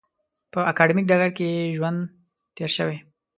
[0.51, 1.99] په اکاډمیک ډګر کې یې ژوند
[2.55, 2.97] تېر شوی.